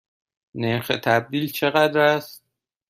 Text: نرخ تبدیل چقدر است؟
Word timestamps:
نرخ 0.55 0.87
تبدیل 0.87 1.51
چقدر 1.51 1.99
است؟ 2.01 2.45